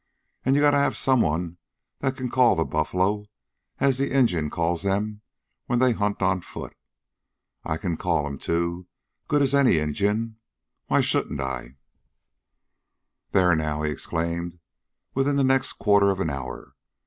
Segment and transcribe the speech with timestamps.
[0.43, 1.57] "An' ye got to have someone
[1.99, 3.23] that can call the buffler,
[3.77, 5.19] as the Injuns calls that
[5.67, 6.75] when they hunt on foot.
[7.63, 8.87] I kin call 'em, too,
[9.27, 10.37] good as ary Injun.
[10.87, 11.75] Why shouldn't I?
[13.31, 14.57] "Thar now!" he exclaimed
[15.13, 16.73] within the next quarter of an hour.